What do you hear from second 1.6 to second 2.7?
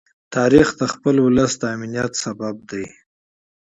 د امنیت لامل